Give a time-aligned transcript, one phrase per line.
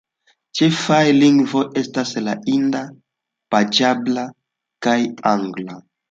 [0.59, 2.81] Ĉefaj lingvoj estas la hinda,
[3.55, 4.23] panĝaba
[4.87, 4.97] kaj
[5.33, 5.77] angla.